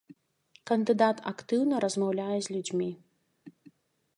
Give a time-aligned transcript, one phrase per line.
[0.69, 2.89] Кандыдат актыўна размаўляе з людзьмі.